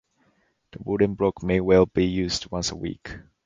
The 0.71 0.79
wooden 0.83 1.13
block 1.13 1.43
may 1.43 1.59
well 1.59 1.85
be 1.85 2.05
used 2.05 2.49
once 2.49 2.71
a 2.71 2.75
week. 2.75 3.17